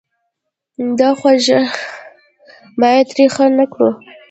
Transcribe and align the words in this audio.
دا 0.99 1.09
خوږه 1.19 1.59
باید 2.81 3.05
تریخه 3.11 3.45
نه 3.57 3.65
کړو. 3.71 3.89